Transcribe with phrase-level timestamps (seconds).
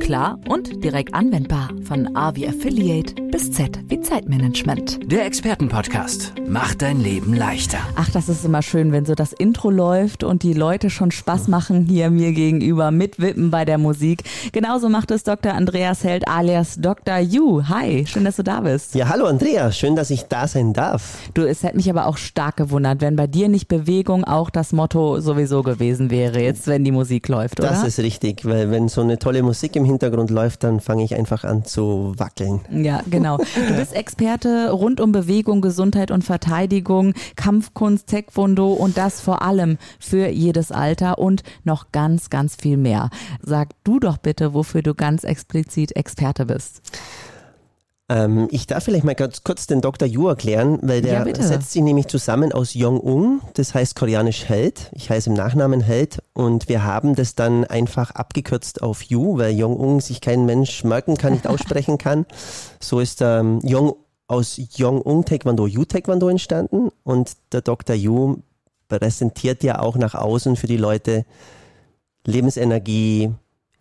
[0.00, 1.70] klar und direkt anwendbar.
[1.84, 5.10] Von A wie Affiliate bis Z wie Zeitmanagement.
[5.10, 7.78] Der Expertenpodcast macht dein Leben leichter.
[7.96, 11.48] Ach, das ist immer schön, wenn so das Intro läuft und die Leute schon Spaß
[11.48, 14.24] machen hier mir gegenüber mitwippen bei der Musik.
[14.52, 15.54] Genauso macht es Dr.
[15.54, 17.18] Andreas Held alias Dr.
[17.18, 17.62] Yu.
[17.68, 18.94] Hi, schön, dass du da bist.
[18.94, 21.18] Ja, hallo Andreas, schön, dass ich da sein darf.
[21.34, 24.72] Du, es hätte mich aber auch stark gewundert, wenn bei dir nicht Bewegung auch das
[24.72, 27.70] Motto sowieso gewesen wäre, jetzt wenn die Musik läuft, oder?
[27.70, 31.14] Das ist richtig, weil wenn so eine tolle Musik im Hintergrund läuft, dann fange ich
[31.14, 32.60] einfach an zu wackeln.
[32.70, 33.38] Ja, genau.
[33.68, 39.78] Du bist Experte rund um Bewegung, Gesundheit und Verteidigung, Kampfkunst, Taekwondo und das vor allem
[40.00, 43.10] für jedes Alter und noch ganz, ganz viel mehr.
[43.42, 46.82] Sag du doch bitte, wofür du ganz explizit Experte bist.
[48.08, 50.08] Ähm, ich darf vielleicht mal ganz kurz den Dr.
[50.08, 54.90] Yu erklären, weil der Ja, setzt sich nämlich zusammen aus Jong-un, das heißt koreanisch Held.
[54.92, 59.52] Ich heiße im Nachnamen Held und wir haben das dann einfach abgekürzt auf Yu, weil
[59.56, 62.26] Jong-un sich kein Mensch merken kann, nicht aussprechen kann.
[62.80, 63.94] So ist ähm, Jong
[64.26, 67.94] aus Jong-un Taekwondo Yu Taekwondo entstanden und der Dr.
[67.94, 68.38] Yu
[68.88, 71.24] präsentiert ja auch nach außen für die Leute
[72.26, 73.30] Lebensenergie,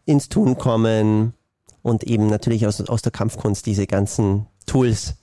[0.06, 1.34] ins Tun kommen
[1.82, 5.16] und eben natürlich aus, aus der Kampfkunst diese ganzen Tools.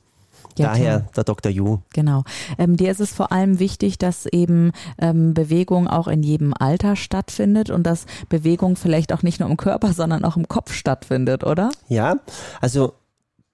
[0.56, 1.11] Ja, Daher klar.
[1.14, 1.53] der Dr.
[1.53, 1.78] Yu.
[1.92, 2.25] Genau.
[2.59, 6.97] Ähm, dir ist es vor allem wichtig, dass eben ähm, Bewegung auch in jedem Alter
[6.97, 11.45] stattfindet und dass Bewegung vielleicht auch nicht nur im Körper, sondern auch im Kopf stattfindet,
[11.45, 11.70] oder?
[11.89, 12.17] Ja,
[12.61, 12.95] also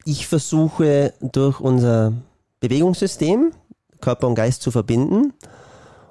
[0.06, 2.14] ich versuche durch unser
[2.60, 3.52] Bewegungssystem
[4.00, 5.32] Körper und Geist zu verbinden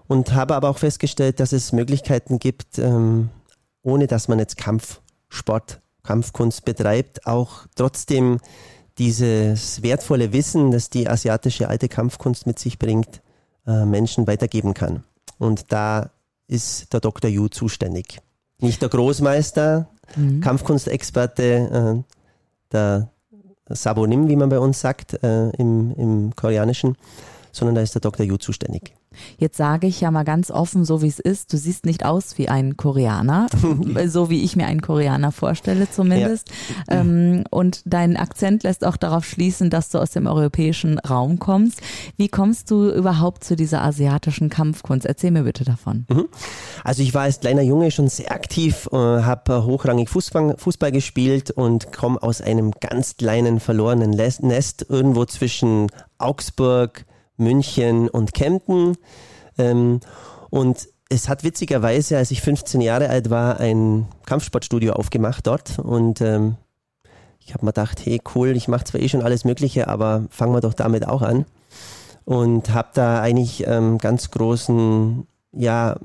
[0.08, 3.30] und habe aber auch festgestellt, dass es Möglichkeiten gibt, ähm,
[3.84, 8.40] ohne dass man jetzt Kampfsport, Kampfkunst betreibt, auch trotzdem
[8.98, 13.22] dieses wertvolle Wissen, das die asiatische alte Kampfkunst mit sich bringt,
[13.66, 15.04] äh, Menschen weitergeben kann.
[15.40, 16.12] Und da
[16.48, 17.30] ist der Dr.
[17.30, 18.20] Yu zuständig.
[18.60, 19.90] Nicht der Großmeister,
[20.42, 22.14] Kampfkunstexperte, äh,
[22.72, 23.10] der
[23.70, 26.98] Sabonim, wie man bei uns sagt, äh, im, im Koreanischen,
[27.52, 28.26] sondern da ist der Dr.
[28.26, 28.94] Yu zuständig.
[29.38, 32.38] Jetzt sage ich ja mal ganz offen, so wie es ist, du siehst nicht aus
[32.38, 33.48] wie ein Koreaner,
[34.08, 36.50] so wie ich mir einen Koreaner vorstelle zumindest.
[36.88, 41.82] Ähm, und dein Akzent lässt auch darauf schließen, dass du aus dem europäischen Raum kommst.
[42.18, 45.06] Wie kommst du überhaupt zu dieser asiatischen Kampfkunst?
[45.06, 46.06] Erzähl mir bitte davon.
[46.84, 51.52] Also ich war als kleiner Junge schon sehr aktiv, äh, habe hochrangig Fußball, Fußball gespielt
[51.52, 57.06] und komme aus einem ganz kleinen verlorenen Nest irgendwo zwischen Augsburg,
[57.38, 58.98] München und Kempten.
[59.58, 60.00] Ähm,
[60.50, 66.22] und es hat witzigerweise, als ich 15 Jahre alt war, ein Kampfsportstudio aufgemacht dort und
[66.22, 66.58] ähm,
[67.46, 70.54] ich habe mir gedacht, hey cool, ich mache zwar eh schon alles Mögliche, aber fangen
[70.54, 71.46] wir doch damit auch an.
[72.26, 75.98] Und habe da eigentlich ähm, ganz großen, ja,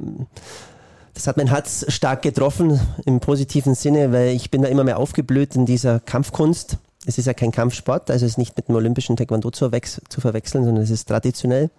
[1.15, 4.99] das hat mein Herz stark getroffen im positiven Sinne, weil ich bin da immer mehr
[4.99, 6.79] aufgeblüht in dieser Kampfkunst.
[7.09, 10.21] Es ist ja kein Kampfsport, also es ist nicht mit dem olympischen Taekwondo zu, zu
[10.21, 11.71] verwechseln, sondern es ist traditionell.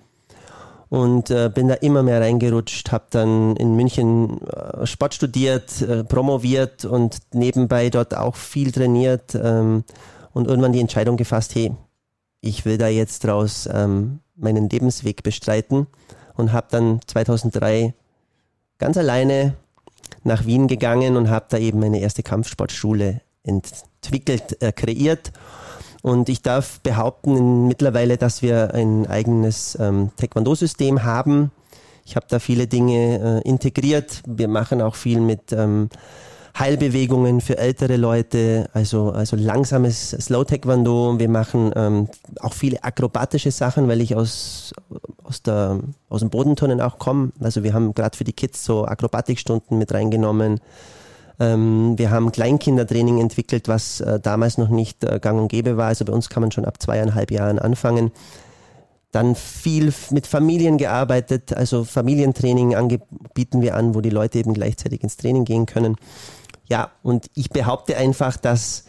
[0.89, 6.03] Und äh, bin da immer mehr reingerutscht, habe dann in München äh, Sport studiert, äh,
[6.03, 9.83] promoviert und nebenbei dort auch viel trainiert ähm,
[10.33, 11.75] und irgendwann die Entscheidung gefasst, hey,
[12.41, 15.85] ich will da jetzt draus ähm, meinen Lebensweg bestreiten
[16.37, 17.93] und habe dann 2003
[18.79, 19.53] ganz alleine
[20.23, 25.31] nach Wien gegangen und habe da eben meine erste Kampfsportschule entwickelt, äh, kreiert.
[26.01, 31.51] Und ich darf behaupten mittlerweile, dass wir ein eigenes ähm, Taekwondo-System haben.
[32.05, 34.21] Ich habe da viele Dinge äh, integriert.
[34.25, 35.89] Wir machen auch viel mit ähm,
[36.57, 41.19] Heilbewegungen für ältere Leute, also, also langsames Slow Taekwondo.
[41.19, 44.73] Wir machen ähm, auch viele akrobatische Sachen, weil ich aus,
[45.23, 45.79] aus, der,
[46.09, 47.31] aus dem Bodenturnen auch komme.
[47.39, 50.59] Also wir haben gerade für die Kids so Akrobatikstunden mit reingenommen.
[51.39, 55.87] Ähm, wir haben Kleinkindertraining entwickelt, was äh, damals noch nicht äh, gang und gäbe war.
[55.87, 58.11] Also bei uns kann man schon ab zweieinhalb Jahren anfangen.
[59.11, 62.99] Dann viel mit Familien gearbeitet, also Familientraining
[63.33, 65.95] bieten wir an, wo die Leute eben gleichzeitig ins Training gehen können.
[66.67, 68.83] Ja, und ich behaupte einfach, dass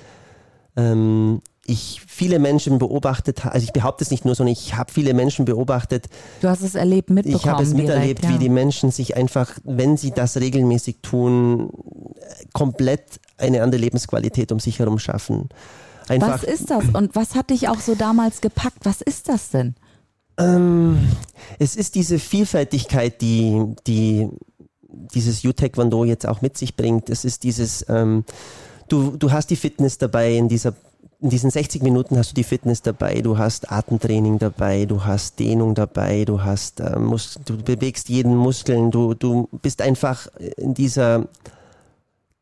[0.76, 4.93] ähm, ich viele Menschen beobachtet habe, also ich behaupte es nicht nur, sondern ich habe
[4.93, 6.08] viele Menschen beobachtet,
[6.40, 7.40] Du hast es erlebt, mitbekommen.
[7.43, 8.38] ich habe es miterlebt, direkt, wie ja.
[8.38, 11.70] die Menschen sich einfach, wenn sie das regelmäßig tun,
[12.52, 15.49] komplett eine andere Lebensqualität um sich herum schaffen.
[16.08, 18.78] Einfach, Was ist das und was hat dich auch so damals gepackt?
[18.84, 19.75] Was ist das denn?
[20.38, 20.99] ähm,
[21.58, 24.28] es ist diese Vielfältigkeit, die, die
[25.14, 27.11] dieses U-Taekwondo jetzt auch mit sich bringt.
[27.11, 28.25] Es ist dieses, ähm,
[28.88, 30.75] du, du hast die Fitness dabei in dieser
[31.20, 35.38] in diesen 60 Minuten hast du die Fitness dabei, du hast Atemtraining dabei, du hast
[35.38, 40.75] Dehnung dabei, du hast äh, Mus du bewegst jeden Muskeln, du, du bist einfach in
[40.75, 41.26] dieser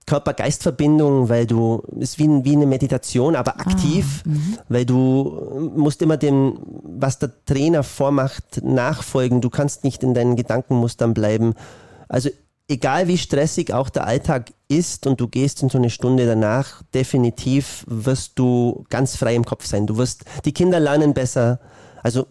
[0.06, 6.16] Körper-Geist-Verbindung, weil du, ist wie, wie eine Meditation, aber aktiv, ah, weil du musst immer
[6.16, 9.42] dem, was der Trainer vormacht, nachfolgen.
[9.42, 11.54] Du kannst nicht in deinen Gedankenmustern bleiben.
[12.08, 12.30] Also
[12.69, 16.82] egal wie stressig auch der Alltag ist und du gehst in so eine Stunde danach,
[16.94, 19.87] definitiv wirst du ganz frei im Kopf sein.
[19.87, 21.59] Du wirst, die Kinder lernen besser.
[22.03, 22.26] Also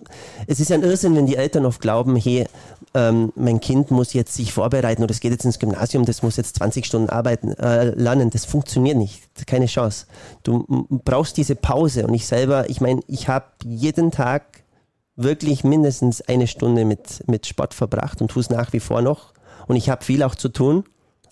[0.45, 2.45] es ist ja ein Irrsinn, wenn die Eltern oft glauben, hey,
[2.93, 6.37] ähm, mein Kind muss jetzt sich vorbereiten oder es geht jetzt ins Gymnasium, das muss
[6.37, 8.29] jetzt 20 Stunden arbeiten, äh, lernen.
[8.29, 9.23] Das funktioniert nicht.
[9.45, 10.05] Keine Chance.
[10.43, 12.07] Du brauchst diese Pause.
[12.07, 14.63] Und ich selber, ich meine, ich habe jeden Tag
[15.15, 19.33] wirklich mindestens eine Stunde mit, mit Sport verbracht und tue es nach wie vor noch.
[19.67, 20.83] Und ich habe viel auch zu tun.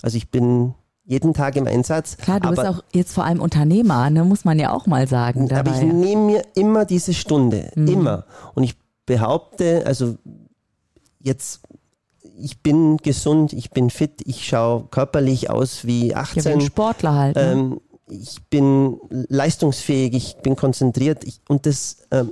[0.02, 0.74] Also ich bin
[1.06, 2.18] jeden Tag im Einsatz.
[2.18, 5.08] Klar, du aber, bist auch jetzt vor allem Unternehmer, ne, muss man ja auch mal
[5.08, 5.48] sagen.
[5.48, 5.72] Dabei.
[5.72, 7.88] Aber ich nehme mir immer diese Stunde, mhm.
[7.88, 8.26] immer.
[8.56, 10.16] Und ich behaupte, also
[11.20, 11.62] jetzt,
[12.38, 16.44] ich bin gesund, ich bin fit, ich schaue körperlich aus wie 18.
[16.44, 17.36] Ja, wie ein Sportler halt.
[17.36, 17.52] Ne?
[17.52, 22.32] Ähm, ich bin leistungsfähig, ich bin konzentriert ich, und das, ähm,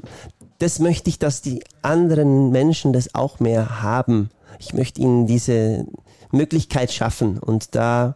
[0.59, 4.29] das möchte ich, dass die anderen Menschen das auch mehr haben
[4.59, 5.85] ich möchte ihnen diese
[6.31, 8.15] Möglichkeit schaffen und da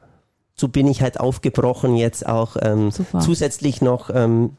[0.59, 4.55] so bin ich halt aufgebrochen jetzt auch ähm, zusätzlich noch ähm,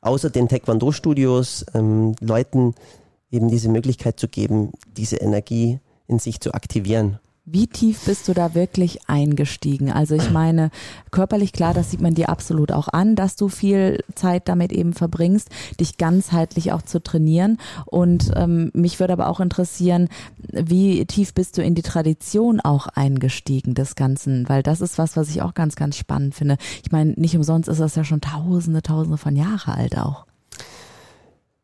[0.00, 2.74] außer den Taekwondo-Studios ähm, Leuten
[3.30, 7.18] eben diese Möglichkeit zu geben, diese Energie in sich zu aktivieren.
[7.44, 9.90] Wie tief bist du da wirklich eingestiegen?
[9.90, 10.70] Also ich meine,
[11.10, 14.92] körperlich klar, das sieht man dir absolut auch an, dass du viel Zeit damit eben
[14.92, 15.48] verbringst,
[15.80, 17.58] dich ganzheitlich auch zu trainieren.
[17.84, 20.08] Und ähm, mich würde aber auch interessieren,
[20.52, 24.48] wie tief bist du in die Tradition auch eingestiegen des Ganzen?
[24.48, 26.58] Weil das ist was, was ich auch ganz, ganz spannend finde.
[26.84, 30.26] Ich meine, nicht umsonst ist das ja schon tausende, tausende von Jahre alt auch.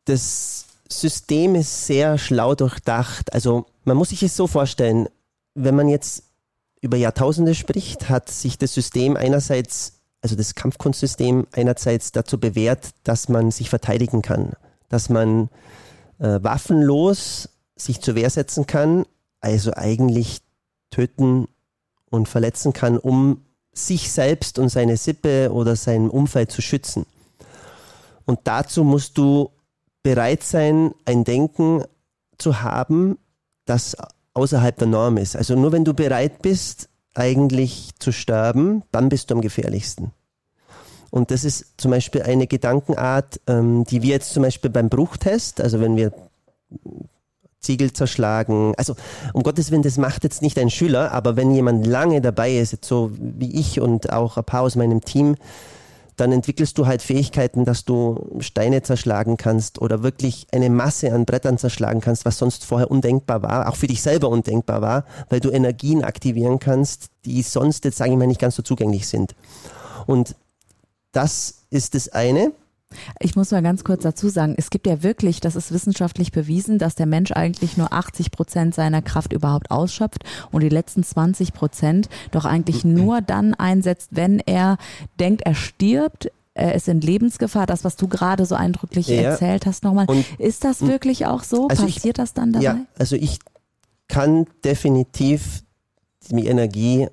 [0.06, 3.32] Das System ist sehr schlau durchdacht.
[3.32, 5.08] Also man muss sich es so vorstellen,
[5.64, 6.25] wenn man jetzt
[6.81, 13.28] über Jahrtausende spricht, hat sich das System einerseits, also das Kampfkunstsystem einerseits dazu bewährt, dass
[13.28, 14.52] man sich verteidigen kann,
[14.88, 15.49] dass man
[16.19, 19.05] äh, waffenlos sich zur Wehr setzen kann,
[19.40, 20.40] also eigentlich
[20.90, 21.49] töten
[22.10, 27.06] und verletzen kann, um sich selbst und seine Sippe oder sein Umfeld zu schützen.
[28.25, 29.50] Und dazu musst du
[30.02, 31.84] bereit sein, ein Denken
[32.38, 33.19] zu haben,
[33.64, 33.96] das
[34.38, 35.37] außerhalb der Norm ist.
[35.37, 40.12] Also nur wenn du bereit bist, eigentlich zu sterben, dann bist du am gefährlichsten.
[41.11, 45.61] Und das ist zum Beispiel eine Gedankenart, ähm, die wir jetzt zum Beispiel beim Bruchtest,
[45.61, 46.12] also wenn wir
[47.61, 48.94] Ziegel zerschlagen, also
[49.32, 52.84] um Gottes Willen, das macht jetzt nicht ein Schüler, aber wenn jemand lange dabei ist,
[52.84, 55.37] so wie ich und auch ein paar aus meinem Team,
[56.19, 61.25] dann entwickelst du halt Fähigkeiten, dass du Steine zerschlagen kannst oder wirklich eine Masse an
[61.25, 65.41] Brettern zerschlagen kannst, was sonst vorher undenkbar war, auch für dich selber undenkbar war, weil
[65.41, 69.35] du Energien aktivieren kannst, die sonst jetzt, sage ich mal, nicht ganz so zugänglich sind.
[70.06, 70.35] Und
[71.12, 72.53] das ist das eine.
[73.20, 76.79] Ich muss mal ganz kurz dazu sagen, es gibt ja wirklich, das ist wissenschaftlich bewiesen,
[76.79, 81.52] dass der Mensch eigentlich nur 80 Prozent seiner Kraft überhaupt ausschöpft und die letzten 20
[81.52, 84.79] Prozent doch eigentlich nur dann einsetzt, wenn er
[85.20, 87.67] denkt, er stirbt, er ist in Lebensgefahr.
[87.67, 89.23] Das, was du gerade so eindrücklich ja.
[89.23, 90.06] erzählt hast nochmal.
[90.06, 91.69] Und ist das wirklich auch so?
[91.69, 92.65] Also Passiert ich, das dann dabei?
[92.65, 93.39] Ja, also ich
[94.08, 95.62] kann definitiv
[96.31, 97.08] die Energie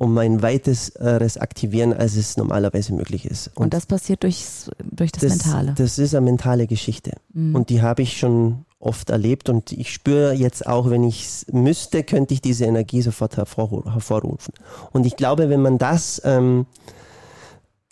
[0.00, 3.48] um ein weiteres Aktivieren, als es normalerweise möglich ist.
[3.48, 4.46] Und, und das passiert durch,
[4.82, 5.74] durch das, das, Mentale?
[5.76, 7.12] Das ist eine mentale Geschichte.
[7.34, 7.54] Mhm.
[7.54, 11.46] Und die habe ich schon oft erlebt und ich spüre jetzt auch, wenn ich es
[11.52, 14.54] müsste, könnte ich diese Energie sofort hervorrufen.
[14.92, 16.64] Und ich glaube, wenn man das ähm,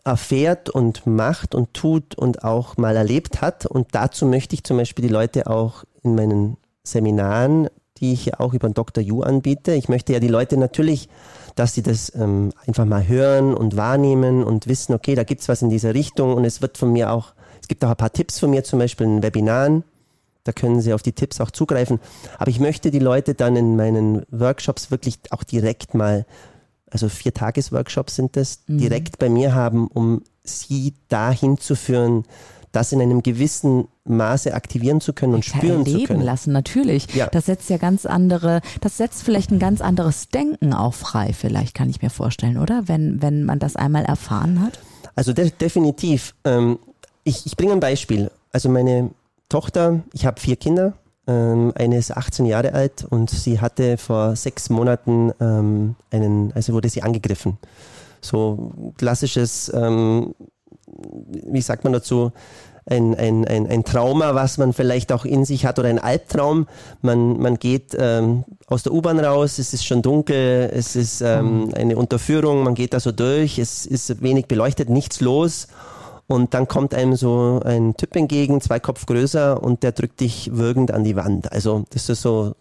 [0.02, 4.78] erfährt und macht und tut und auch mal erlebt hat, und dazu möchte ich zum
[4.78, 7.68] Beispiel die Leute auch in meinen Seminaren,
[8.00, 9.02] die ich ja auch über Dr.
[9.02, 11.08] Yu anbiete, ich möchte ja die Leute natürlich
[11.58, 15.60] dass sie das ähm, einfach mal hören und wahrnehmen und wissen, okay, da gibt's was
[15.60, 18.38] in dieser Richtung und es wird von mir auch, es gibt auch ein paar Tipps
[18.38, 19.82] von mir, zum Beispiel in Webinaren,
[20.44, 21.98] da können sie auf die Tipps auch zugreifen.
[22.38, 26.26] Aber ich möchte die Leute dann in meinen Workshops wirklich auch direkt mal,
[26.90, 28.78] also vier Tages-Workshops sind das, mhm.
[28.78, 32.24] direkt bei mir haben, um sie dahin zu führen,
[32.72, 36.22] das in einem gewissen Maße aktivieren zu können und ja, spüren zu können.
[36.22, 37.14] lassen, natürlich.
[37.14, 37.26] Ja.
[37.26, 41.74] Das setzt ja ganz andere, das setzt vielleicht ein ganz anderes Denken auch frei, vielleicht
[41.74, 42.82] kann ich mir vorstellen, oder?
[42.86, 44.78] Wenn, wenn man das einmal erfahren hat.
[45.14, 46.34] Also de definitiv.
[46.44, 46.78] Ähm,
[47.24, 48.30] ich, ich bringe ein Beispiel.
[48.52, 49.10] Also meine
[49.48, 50.94] Tochter, ich habe vier Kinder,
[51.26, 56.72] ähm, eine ist 18 Jahre alt und sie hatte vor sechs Monaten ähm, einen, also
[56.72, 57.58] wurde sie angegriffen.
[58.20, 60.34] So klassisches ähm,
[60.98, 62.32] wie sagt man dazu,
[62.90, 66.66] ein, ein, ein, ein Trauma, was man vielleicht auch in sich hat oder ein Albtraum.
[67.02, 71.66] Man, man geht ähm, aus der U-Bahn raus, es ist schon dunkel, es ist ähm,
[71.66, 71.74] mhm.
[71.74, 75.68] eine Unterführung, man geht da so durch, es ist wenig beleuchtet, nichts los.
[76.26, 80.50] Und dann kommt einem so ein Typ entgegen, zwei Kopf größer und der drückt dich
[80.52, 81.52] würgend an die Wand.
[81.52, 82.54] Also das ist so,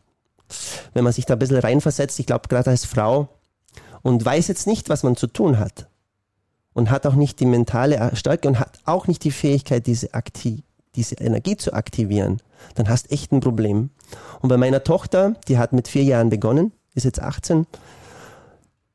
[0.94, 3.27] wenn man sich da ein bisschen reinversetzt, ich glaube gerade als Frau
[4.03, 5.88] und weiß jetzt nicht, was man zu tun hat
[6.77, 10.63] und hat auch nicht die mentale Stärke und hat auch nicht die Fähigkeit, diese, Akti
[10.96, 12.39] diese Energie zu aktivieren,
[12.75, 13.89] dann hast echt ein Problem.
[14.41, 17.65] Und bei meiner Tochter, die hat mit vier Jahren begonnen, ist jetzt 18,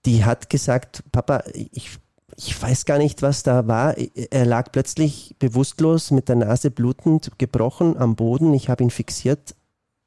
[0.07, 1.99] die hat gesagt, Papa, ich,
[2.37, 3.97] ich weiß gar nicht, was da war.
[4.31, 8.55] Er lag plötzlich bewusstlos mit der Nase blutend, gebrochen am Boden.
[8.55, 9.57] Ich habe ihn fixiert.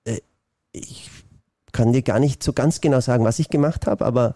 [0.05, 0.21] Äh,
[0.71, 1.09] ich
[1.73, 4.35] kann dir gar nicht so ganz genau sagen, was ich gemacht habe, aber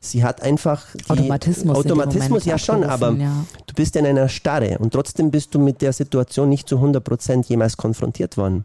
[0.00, 1.76] sie hat einfach Automatismus.
[1.76, 3.44] Automatismus, ja schon, aber ja.
[3.66, 7.02] du bist in einer Starre und trotzdem bist du mit der Situation nicht zu 100
[7.02, 8.64] Prozent jemals konfrontiert worden.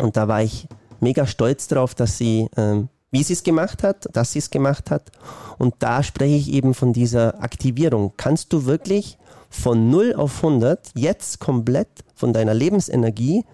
[0.00, 0.66] Und da war ich
[1.00, 4.90] mega stolz drauf, dass sie, ähm, wie sie es gemacht hat, dass sie es gemacht
[4.90, 5.12] hat.
[5.58, 8.12] Und da spreche ich eben von dieser Aktivierung.
[8.16, 9.18] Kannst du wirklich
[9.50, 13.44] von 0 auf 100 jetzt komplett von deiner Lebensenergie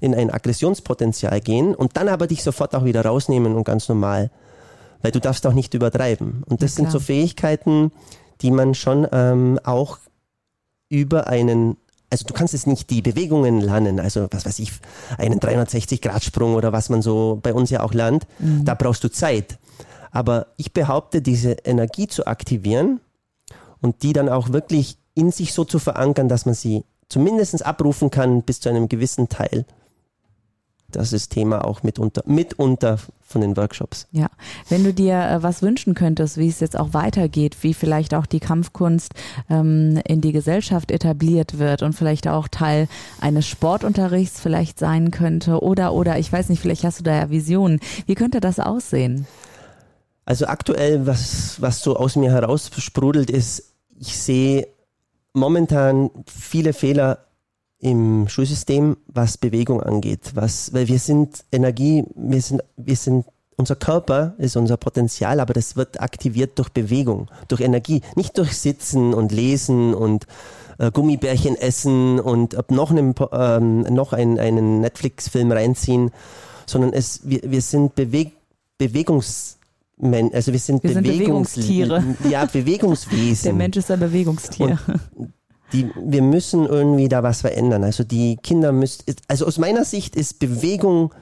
[0.00, 4.30] in ein Aggressionspotenzial gehen und dann aber dich sofort auch wieder rausnehmen und ganz normal
[5.02, 6.42] weil du darfst auch nicht übertreiben.
[6.46, 7.92] Und das ja, sind so Fähigkeiten,
[8.40, 9.98] die man schon ähm, auch
[10.88, 11.76] über einen,
[12.10, 14.72] also du kannst jetzt nicht die Bewegungen lernen, also was weiß ich,
[15.18, 18.64] einen 360-Grad-Sprung oder was man so bei uns ja auch lernt, mhm.
[18.64, 19.58] da brauchst du Zeit.
[20.10, 23.00] Aber ich behaupte, diese Energie zu aktivieren
[23.80, 28.10] und die dann auch wirklich in sich so zu verankern, dass man sie zumindest abrufen
[28.10, 29.66] kann bis zu einem gewissen Teil
[30.90, 34.06] das ist Thema auch mitunter, mitunter von den Workshops.
[34.10, 34.28] Ja,
[34.70, 38.24] wenn du dir äh, was wünschen könntest, wie es jetzt auch weitergeht, wie vielleicht auch
[38.24, 39.12] die Kampfkunst
[39.50, 42.88] ähm, in die Gesellschaft etabliert wird und vielleicht auch Teil
[43.20, 47.30] eines Sportunterrichts vielleicht sein könnte oder, oder, ich weiß nicht, vielleicht hast du da ja
[47.30, 47.80] Visionen.
[48.06, 49.26] Wie könnte das aussehen?
[50.24, 54.68] Also aktuell, was, was so aus mir heraus sprudelt, ist, ich sehe
[55.32, 57.27] momentan viele Fehler
[57.80, 60.32] im Schulsystem, was Bewegung angeht.
[60.34, 63.24] Was, weil wir sind Energie, wir sind, wir sind,
[63.56, 68.56] unser Körper ist unser Potenzial, aber das wird aktiviert durch Bewegung, durch Energie, nicht durch
[68.56, 70.26] Sitzen und Lesen und
[70.78, 76.10] äh, Gummibärchen essen und ab noch, einem, ähm, noch einen, einen Netflix-Film reinziehen,
[76.66, 78.32] sondern es, wir, wir sind Beweg
[78.76, 79.56] Bewegungs
[80.00, 82.04] also wir sind, wir sind Bewegungs Bewegungstiere.
[82.30, 83.42] Ja, Bewegungswesen.
[83.42, 84.78] Der Mensch ist ein Bewegungstier.
[85.16, 85.32] Und
[85.72, 87.84] die, wir müssen irgendwie da was verändern.
[87.84, 91.14] Also die Kinder müssen, also aus meiner Sicht ist Bewegung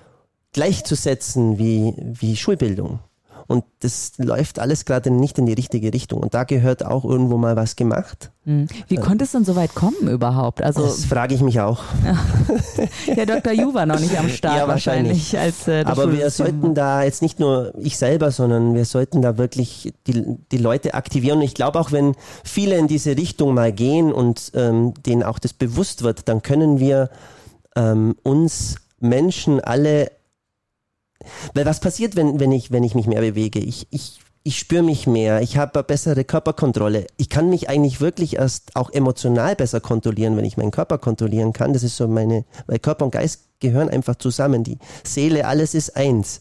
[0.53, 3.01] gleichzusetzen wie, wie Schulbildung.
[3.47, 6.21] Und das läuft alles gerade nicht in die richtige Richtung.
[6.21, 8.31] Und da gehört auch irgendwo mal was gemacht.
[8.45, 8.69] Hm.
[8.89, 10.63] Wie konnte es denn so weit kommen überhaupt?
[10.63, 11.83] Also, das frage ich mich auch.
[13.17, 13.53] Ja, Dr.
[13.53, 15.33] Ju war noch nicht am Start ja, wahrscheinlich.
[15.33, 19.23] wahrscheinlich als, äh, Aber wir sollten da jetzt nicht nur ich selber, sondern wir sollten
[19.23, 21.39] da wirklich die, die Leute aktivieren.
[21.39, 25.39] Und ich glaube auch, wenn viele in diese Richtung mal gehen und ähm, denen auch
[25.39, 27.11] das bewusst wird, dann können wir
[27.77, 30.11] ähm, uns Menschen alle
[31.55, 33.59] weil was passiert, wenn, wenn, ich, wenn ich mich mehr bewege?
[33.59, 37.07] Ich, ich, ich spüre mich mehr, ich habe bessere Körperkontrolle.
[37.17, 41.53] Ich kann mich eigentlich wirklich erst auch emotional besser kontrollieren, wenn ich meinen Körper kontrollieren
[41.53, 41.73] kann.
[41.73, 44.63] Das ist so meine, weil Körper und Geist gehören einfach zusammen.
[44.63, 46.41] Die Seele, alles ist eins.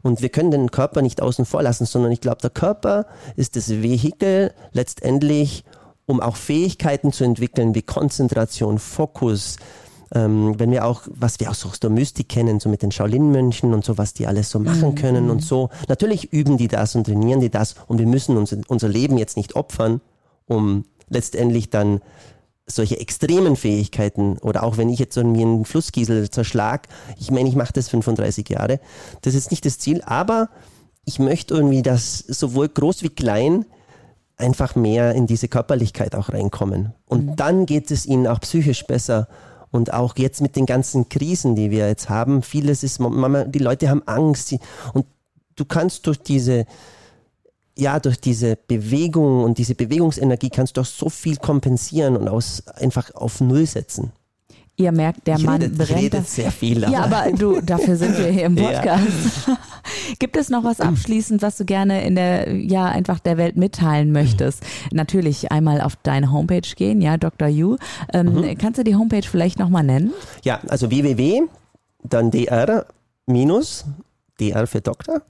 [0.00, 3.56] Und wir können den Körper nicht außen vor lassen, sondern ich glaube, der Körper ist
[3.56, 5.64] das Vehikel letztendlich,
[6.06, 9.56] um auch Fähigkeiten zu entwickeln wie Konzentration, Fokus,
[10.14, 12.92] ähm, wenn wir auch, was wir auch so aus der Mystik kennen, so mit den
[12.92, 14.94] Shaolin-Mönchen und so, was die alles so machen mhm.
[14.94, 15.70] können und so.
[15.88, 19.36] Natürlich üben die das und trainieren die das und wir müssen uns, unser Leben jetzt
[19.36, 20.00] nicht opfern,
[20.46, 22.00] um letztendlich dann
[22.66, 27.56] solche extremen Fähigkeiten oder auch wenn ich jetzt irgendwie einen Flusskiesel zerschlag, ich meine, ich
[27.56, 28.80] mache das 35 Jahre,
[29.22, 30.48] das ist nicht das Ziel, aber
[31.04, 33.66] ich möchte irgendwie, dass sowohl groß wie klein
[34.36, 36.94] einfach mehr in diese Körperlichkeit auch reinkommen.
[37.06, 37.36] Und mhm.
[37.36, 39.28] dann geht es ihnen auch psychisch besser
[39.74, 43.90] und auch jetzt mit den ganzen Krisen, die wir jetzt haben, vieles ist, die Leute
[43.90, 44.54] haben Angst.
[44.92, 45.04] Und
[45.56, 46.64] du kannst durch diese,
[47.76, 52.62] ja, durch diese Bewegung und diese Bewegungsenergie kannst du auch so viel kompensieren und aus,
[52.68, 54.12] einfach auf Null setzen.
[54.76, 56.02] Ihr merkt, der ich Mann rede, brennt.
[56.02, 56.84] Rede sehr viel.
[56.84, 59.48] Aber ja, aber du, dafür sind wir hier im Podcast.
[59.48, 59.58] Ja.
[60.18, 64.12] Gibt es noch was abschließend, was du gerne in der, ja, einfach der Welt mitteilen
[64.12, 64.62] möchtest?
[64.62, 64.96] Mhm.
[64.96, 67.48] Natürlich einmal auf deine Homepage gehen, ja, Dr.
[67.48, 67.76] You.
[68.12, 68.58] Ähm, mhm.
[68.58, 70.12] Kannst du die Homepage vielleicht nochmal nennen?
[70.42, 71.42] Ja, also www,
[72.02, 72.86] dann dr
[73.26, 73.84] minus
[74.40, 75.22] DR für Doktor.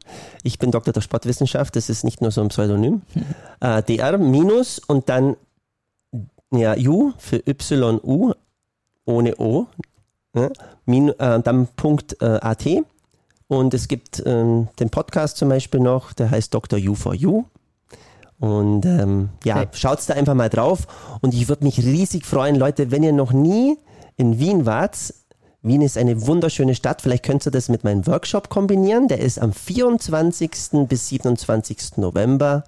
[0.42, 3.02] Ich bin Doktor der Sportwissenschaft, das ist nicht nur so ein Pseudonym.
[3.60, 5.36] Äh, DR minus und dann
[6.50, 8.32] Ja, U für YU
[9.06, 9.66] ohne O.
[10.34, 10.50] Ja,
[10.86, 12.66] min, äh, dann Punkt äh, AT.
[13.54, 16.78] Und es gibt ähm, den Podcast zum Beispiel noch, der heißt Dr.
[16.78, 17.44] U for You.
[18.40, 19.68] Und ähm, ja, okay.
[19.74, 20.88] schaut da einfach mal drauf.
[21.20, 23.78] Und ich würde mich riesig freuen, Leute, wenn ihr noch nie
[24.16, 25.14] in Wien wart.
[25.62, 27.00] Wien ist eine wunderschöne Stadt.
[27.00, 29.06] Vielleicht könnt ihr das mit meinem Workshop kombinieren.
[29.06, 30.50] Der ist am 24.
[30.88, 31.96] bis 27.
[31.96, 32.64] November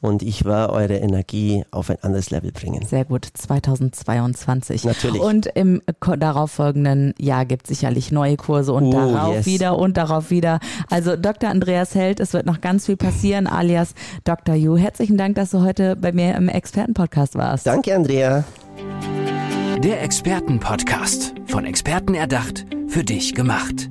[0.00, 2.84] und ich war eure Energie auf ein anderes Level bringen.
[2.86, 4.84] Sehr gut, 2022.
[4.84, 5.20] Natürlich.
[5.20, 5.82] Und im
[6.18, 9.46] darauffolgenden Jahr gibt es sicherlich neue Kurse und oh, darauf yes.
[9.46, 10.60] wieder und darauf wieder.
[10.90, 11.50] Also Dr.
[11.50, 14.54] Andreas Held, es wird noch ganz viel passieren, alias Dr.
[14.54, 14.76] Yu.
[14.76, 17.66] Herzlichen Dank, dass du heute bei mir im Expertenpodcast warst.
[17.66, 18.44] Danke, Andrea.
[19.82, 23.90] Der Expertenpodcast, von Experten erdacht, für dich gemacht.